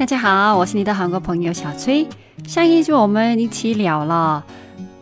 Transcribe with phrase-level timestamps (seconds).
[0.00, 2.06] 大家好，我是你的韩国朋友小崔。
[2.46, 4.44] 上一周我们一起聊了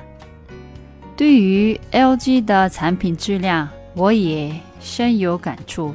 [1.15, 5.93] 对于 LG 的产品质量，我也深有感触，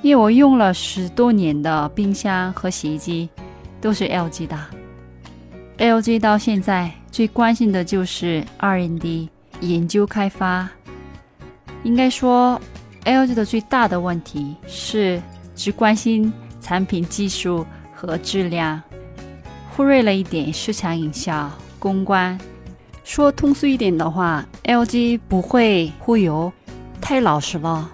[0.00, 3.28] 因为我用了十多年的冰箱和洗衣机
[3.80, 4.58] 都是 LG 的。
[5.78, 9.28] LG 到现在最关心的就是 R&D
[9.60, 10.68] 研究开发。
[11.82, 12.60] 应该说
[13.04, 15.20] ，LG 的最大的问题是
[15.54, 18.82] 只关心产品技术和质量，
[19.76, 22.38] 忽略了一点市场营销、公关。
[23.04, 26.52] 说通俗一点的话，LG 不会忽悠。
[27.10, 27.90] 太老实了。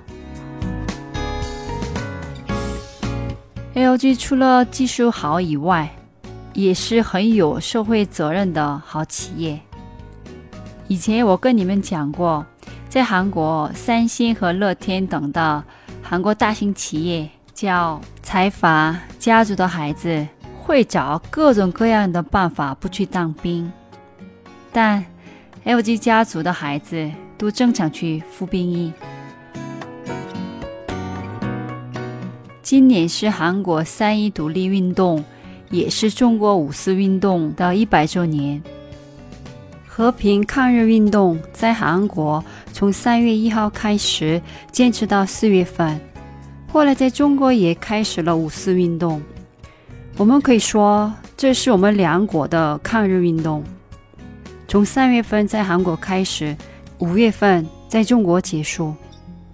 [3.75, 5.91] LG 除了技术好以外，
[6.53, 9.59] 也是很有社会责任的好企业。
[10.87, 12.44] 以前我跟你们讲过，
[12.91, 15.65] 在韩国，三星和乐天等的
[16.03, 20.28] 韩国大型企业，叫财阀家族的孩子
[20.62, 23.72] 会找各种各样的办法不去当兵，
[24.71, 25.03] 但
[25.65, 27.10] LG 家族的孩子。
[27.39, 28.93] 都正常去服兵役。
[32.63, 35.25] 今年是韩国三一独立运动，
[35.71, 38.61] 也是中国五四运动的一百周年。
[39.87, 44.43] 和平抗日运动在韩国从三月一号开始，
[44.73, 45.99] 坚持到四月份。
[46.73, 49.23] 后来在中国也开始了五四运动。
[50.17, 53.63] 我们可以说，这是我们两国的抗日运动。
[54.67, 56.57] 从三月份在韩国开始。
[56.99, 58.95] 五月份在中国结束，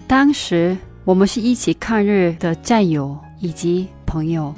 [0.06, 4.54] 当时我们是一起抗日的战友以及朋友。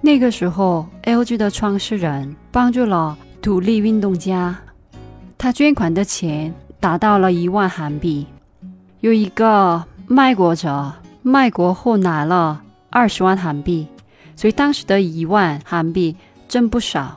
[0.00, 4.56] 那个时候，LG 的创始人帮助了独立运动家，
[5.36, 8.26] 他捐款的钱达到了一万韩币。
[9.00, 12.60] 有一个卖国者卖国后拿了
[12.90, 13.86] 二十万韩币，
[14.34, 16.16] 所以当时的一万韩币
[16.48, 17.16] 真不少。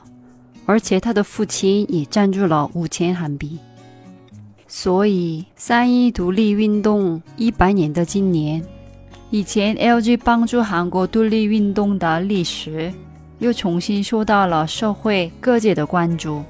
[0.67, 3.57] 而且他的父亲也赞助了五千韩币。
[4.73, 8.65] 所以，三一独立运动一百年的今年，
[9.29, 12.91] 以前 LG 帮助韩国独立运动的历史，
[13.39, 16.41] 又重新受到了社会各界的关注。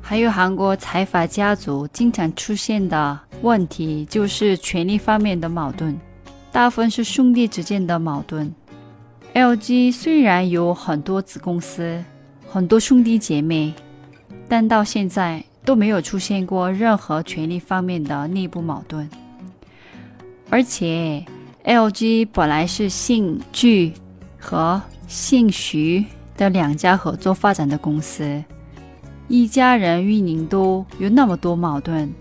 [0.00, 5.96] 还有韩国财阀家族经常出现的问题，就是权力方面的矛盾，
[6.52, 8.54] 大部分是兄弟之间的矛盾。
[9.34, 12.00] LG 虽然有很多子公司，
[12.48, 13.74] 很多兄弟姐妹。
[14.50, 19.08] 但到现在都没有出现过任何权力方面的内部矛盾，
[20.50, 21.24] 而且
[21.64, 23.92] LG 本来是姓具
[24.40, 26.04] 和姓徐
[26.36, 28.42] 的两家合作发展的公司，
[29.28, 32.12] 一家人运营都有那么多矛盾，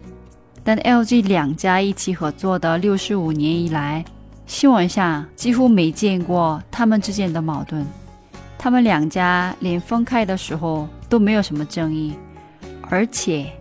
[0.63, 4.05] 但 LG 两家一起合作的六十五年以来，
[4.45, 7.83] 新闻上几乎没见过他们之间的矛盾。
[8.55, 12.13] 他们两家连分开的时候都没有什么争议，
[12.89, 13.51] 而且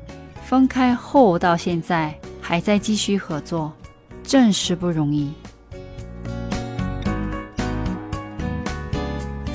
[0.44, 3.72] 分开后到现在还在继续合作，
[4.22, 5.32] 真是不容易。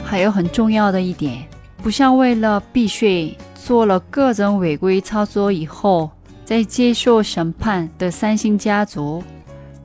[0.03, 1.47] 还有很重要的一点，
[1.81, 6.09] 不像为了避税做了各种违规操作以后
[6.45, 9.23] 在接受审判的三星家族，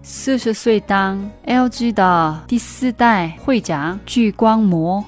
[0.02, 5.02] 四十岁当 LG 的第四代会长具光模，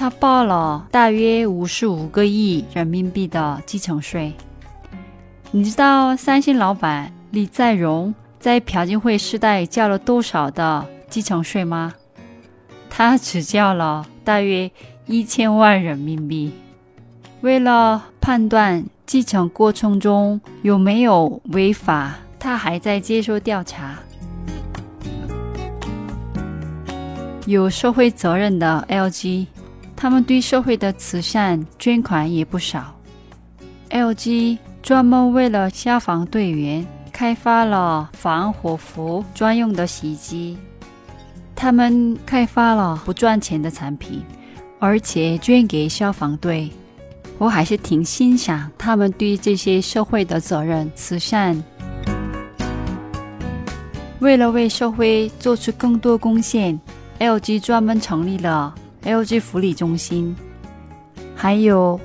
[0.00, 4.32] 他报了大约五十五个亿人民币的继承税。
[5.50, 11.92] 你知道三星老板李在镕在朴槿惠时代交了多少的继承税吗？
[12.88, 14.70] 他只交了大约
[15.04, 16.50] 一千万人民币。
[17.42, 23.98] 为了判断继承过程中有没有违法，他还在接受调查。
[27.44, 29.46] 有社会责任的 LG，
[30.00, 32.96] 他们对社会的慈善捐款也不少。
[33.90, 34.58] LG。
[34.82, 40.56] 专门为了消防队员开发了防火服专用的洗衣机。
[41.54, 44.22] 他们开发了不赚钱的产品，
[44.78, 46.70] 而且捐给消防队。
[47.36, 51.62] 我还是挺欣赏他们对这些社会的责任慈善。
[54.20, 56.80] 为了为社会做出更多贡献
[57.18, 58.74] ，LG 专门成立了
[59.04, 60.34] LG 福利中心，
[61.34, 62.00] 还有。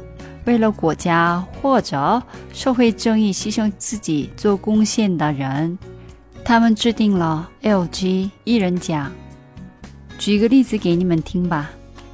[0.46, 2.22] 为了国家或者
[2.54, 5.76] 社会正义牺牲自己做贡献的人，
[6.44, 9.12] 他们制定了 LG 一人奖。
[10.20, 11.72] 举个例子给你们听吧。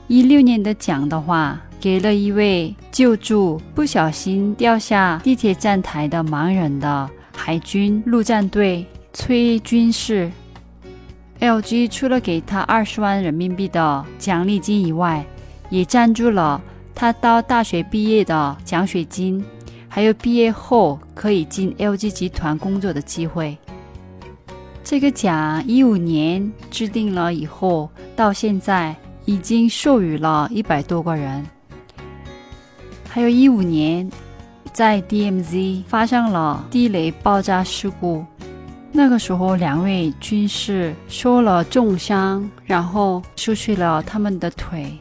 [0.07, 10.31] 一六年的奖的话，给了一位救助不小心掉下地铁站台的盲人的海军陆战队崔军士。
[11.41, 15.25] LG 除了给他二十万人民币的奖励金以外，
[15.71, 16.61] 也赞助了。
[16.93, 19.43] 他到大学毕业的奖学金，
[19.89, 23.57] 还有毕业后可以进 LG 集团工作的机会。
[24.83, 28.95] 这个奖一五年制定了以后，到现在
[29.25, 31.44] 已经授予了一百多个人。
[33.09, 34.07] 还有一五年，
[34.71, 38.23] 在 DMZ 发生了地雷爆炸事故，
[38.93, 44.91] 那个时候两位军士受了重伤，然后失去了他们的腿。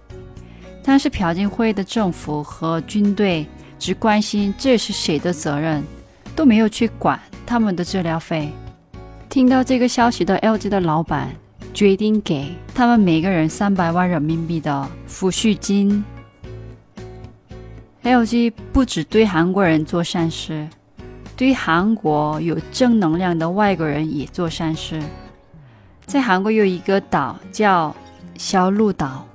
[0.82, 3.46] 但是朴槿惠的政府和军队
[3.78, 5.82] 只关心这是谁的责任，
[6.34, 8.50] 都没有去管他们的治疗费。
[9.28, 11.28] 听到这个消息的 LG 的老板
[11.75, 16.04] 决定给他们每个人三百万人民币的抚恤金。
[18.02, 20.66] LG 不只对韩国人做善事，
[21.40, 25.00] 对韩国有正能量的外国人也做善事。
[26.04, 27.96] 在韩国有一个岛叫
[28.37, 29.26] 小鹿岛。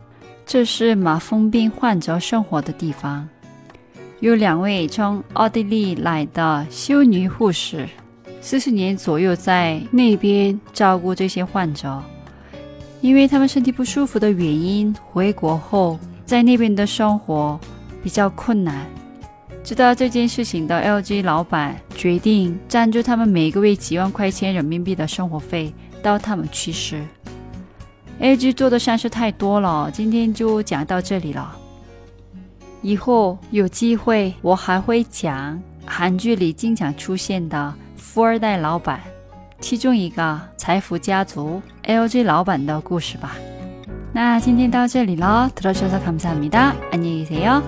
[0.46, 3.28] 这是马蜂病患者生活的地方，
[4.20, 7.90] 有两位从奥地利来的修女护士，
[8.40, 12.00] 四十年左右在那边照顾这些患者。
[13.02, 17.60] 因为他们身体不舒服的原因，回国后在那边的生活
[18.04, 18.86] 比较困难。
[19.65, 25.73] 知道这件事情的 LG 老板决定赞助他们每个月几万块钱人民币的生活费，
[26.03, 27.05] 到他们去世。
[28.21, 31.57] LG 做的善事太多了，今天就讲到这里了。
[32.83, 39.01] 以后有机会，我还会讲韩剧里经常出现的富二代老板，
[39.61, 43.37] 其中一个财富家族 LG 老板的故事吧。
[44.13, 47.63] 那今天到这里了，들어주셔서감사합니다안녕히계세요